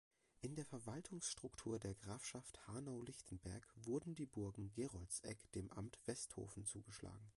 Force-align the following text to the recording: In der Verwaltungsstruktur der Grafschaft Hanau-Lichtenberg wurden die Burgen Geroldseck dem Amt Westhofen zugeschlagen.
In 0.39 0.55
der 0.55 0.65
Verwaltungsstruktur 0.65 1.77
der 1.77 1.93
Grafschaft 1.93 2.65
Hanau-Lichtenberg 2.67 3.67
wurden 3.75 4.15
die 4.15 4.25
Burgen 4.25 4.71
Geroldseck 4.71 5.37
dem 5.51 5.71
Amt 5.73 5.99
Westhofen 6.07 6.65
zugeschlagen. 6.65 7.29